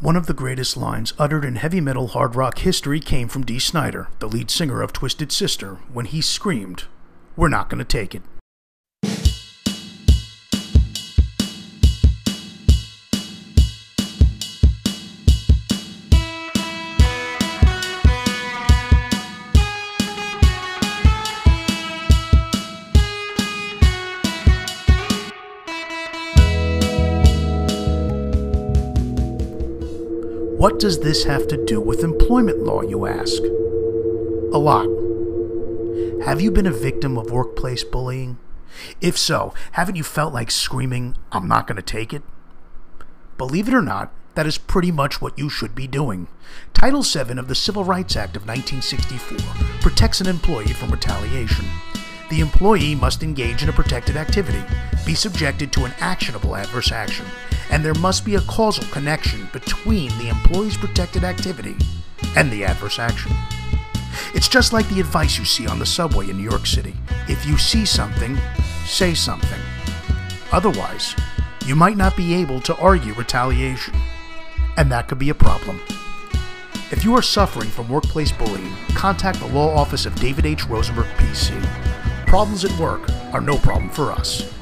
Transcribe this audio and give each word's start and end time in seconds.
One 0.00 0.16
of 0.16 0.24
the 0.24 0.32
greatest 0.32 0.78
lines 0.78 1.12
uttered 1.18 1.44
in 1.44 1.56
heavy 1.56 1.78
metal 1.78 2.08
hard 2.08 2.34
rock 2.34 2.60
history 2.60 3.00
came 3.00 3.28
from 3.28 3.44
Dee 3.44 3.58
Snider, 3.58 4.08
the 4.18 4.28
lead 4.28 4.50
singer 4.50 4.80
of 4.80 4.94
Twisted 4.94 5.30
Sister, 5.30 5.74
when 5.92 6.06
he 6.06 6.22
screamed, 6.22 6.84
We're 7.36 7.50
not 7.50 7.68
going 7.68 7.80
to 7.80 7.84
take 7.84 8.14
it. 8.14 8.22
What 30.60 30.78
does 30.78 31.00
this 31.00 31.24
have 31.24 31.48
to 31.48 31.64
do 31.64 31.80
with 31.80 32.04
employment 32.04 32.58
law, 32.58 32.82
you 32.82 33.06
ask? 33.06 33.42
A 33.42 34.58
lot. 34.58 34.84
Have 36.26 36.42
you 36.42 36.50
been 36.50 36.66
a 36.66 36.70
victim 36.70 37.16
of 37.16 37.30
workplace 37.30 37.82
bullying? 37.82 38.36
If 39.00 39.16
so, 39.16 39.54
haven't 39.72 39.96
you 39.96 40.02
felt 40.02 40.34
like 40.34 40.50
screaming, 40.50 41.16
I'm 41.32 41.48
not 41.48 41.66
going 41.66 41.76
to 41.76 41.82
take 41.82 42.12
it? 42.12 42.22
Believe 43.38 43.68
it 43.68 43.74
or 43.74 43.80
not, 43.80 44.12
that 44.34 44.46
is 44.46 44.58
pretty 44.58 44.92
much 44.92 45.22
what 45.22 45.38
you 45.38 45.48
should 45.48 45.74
be 45.74 45.86
doing. 45.86 46.28
Title 46.74 47.00
VII 47.00 47.38
of 47.38 47.48
the 47.48 47.54
Civil 47.54 47.84
Rights 47.84 48.14
Act 48.14 48.36
of 48.36 48.46
1964 48.46 49.38
protects 49.80 50.20
an 50.20 50.26
employee 50.28 50.74
from 50.74 50.90
retaliation. 50.90 51.64
The 52.28 52.40
employee 52.40 52.94
must 52.94 53.22
engage 53.22 53.62
in 53.62 53.70
a 53.70 53.72
protected 53.72 54.18
activity, 54.18 54.62
be 55.06 55.14
subjected 55.14 55.72
to 55.72 55.86
an 55.86 55.94
actionable 56.00 56.54
adverse 56.54 56.92
action, 56.92 57.24
and 57.70 57.84
there 57.84 57.94
must 57.94 58.24
be 58.24 58.34
a 58.34 58.40
causal 58.42 58.84
connection 58.92 59.48
between 59.52 60.10
the 60.18 60.28
employee's 60.28 60.76
protected 60.76 61.24
activity 61.24 61.76
and 62.36 62.50
the 62.50 62.64
adverse 62.64 62.98
action. 62.98 63.32
It's 64.34 64.48
just 64.48 64.72
like 64.72 64.88
the 64.88 65.00
advice 65.00 65.38
you 65.38 65.44
see 65.44 65.66
on 65.66 65.78
the 65.78 65.86
subway 65.86 66.28
in 66.28 66.36
New 66.36 66.48
York 66.48 66.66
City. 66.66 66.94
If 67.28 67.46
you 67.46 67.56
see 67.56 67.84
something, 67.84 68.38
say 68.86 69.14
something. 69.14 69.60
Otherwise, 70.52 71.14
you 71.64 71.76
might 71.76 71.96
not 71.96 72.16
be 72.16 72.34
able 72.34 72.60
to 72.62 72.76
argue 72.78 73.14
retaliation, 73.14 73.94
and 74.76 74.90
that 74.90 75.08
could 75.08 75.18
be 75.18 75.30
a 75.30 75.34
problem. 75.34 75.80
If 76.90 77.04
you 77.04 77.14
are 77.14 77.22
suffering 77.22 77.68
from 77.68 77.88
workplace 77.88 78.32
bullying, 78.32 78.74
contact 78.94 79.38
the 79.38 79.46
law 79.46 79.72
office 79.76 80.06
of 80.06 80.14
David 80.16 80.44
H. 80.44 80.66
Rosenberg, 80.66 81.06
PC. 81.18 81.60
Problems 82.26 82.64
at 82.64 82.80
work 82.80 83.08
are 83.32 83.40
no 83.40 83.58
problem 83.58 83.90
for 83.90 84.10
us. 84.10 84.52